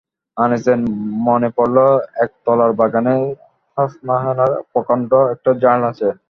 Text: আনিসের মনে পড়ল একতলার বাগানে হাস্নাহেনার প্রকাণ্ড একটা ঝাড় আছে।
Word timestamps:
আনিসের 0.37 0.79
মনে 1.25 1.49
পড়ল 1.57 1.77
একতলার 2.25 2.71
বাগানে 2.79 3.15
হাস্নাহেনার 3.77 4.53
প্রকাণ্ড 4.71 5.11
একটা 5.33 5.51
ঝাড় 5.61 5.83
আছে। 5.89 6.07